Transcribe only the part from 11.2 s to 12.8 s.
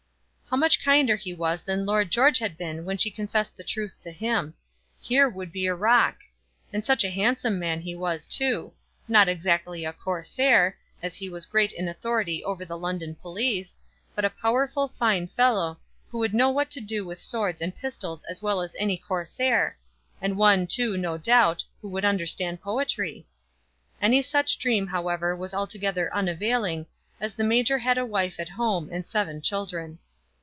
was great in authority over the